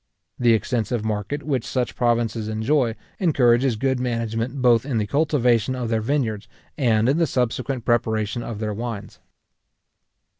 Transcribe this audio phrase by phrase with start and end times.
[0.39, 5.89] The extensive market which such provinces enjoy, encourages good management both in the cultivation of
[5.89, 9.19] their vineyards, and in the subsequent preparation of their wines.